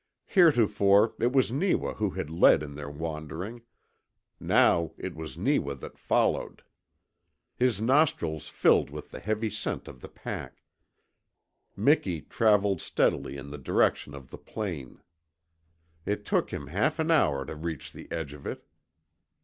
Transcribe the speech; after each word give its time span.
Heretofore 0.25 1.13
it 1.19 1.31
was 1.31 1.51
Neewa 1.51 1.93
who 1.93 2.09
had 2.09 2.31
led 2.31 2.63
in 2.63 2.73
their 2.73 2.89
wandering; 2.89 3.61
now 4.39 4.93
it 4.97 5.13
was 5.13 5.37
Neewa 5.37 5.75
that 5.75 5.95
followed. 5.99 6.63
His 7.55 7.79
nostrils 7.79 8.47
filled 8.49 8.89
with 8.89 9.11
the 9.11 9.19
heavy 9.19 9.51
scent 9.51 9.87
of 9.87 10.01
the 10.01 10.09
pack, 10.09 10.63
Miki 11.75 12.19
travelled 12.21 12.81
steadily 12.81 13.37
in 13.37 13.51
the 13.51 13.59
direction 13.59 14.15
of 14.15 14.31
the 14.31 14.39
plain. 14.39 15.03
It 16.03 16.25
took 16.25 16.49
him 16.51 16.65
half 16.65 16.97
an 16.97 17.11
hour 17.11 17.45
to 17.45 17.53
reach 17.55 17.93
the 17.93 18.11
edge 18.11 18.33
of 18.33 18.47
it. 18.47 18.65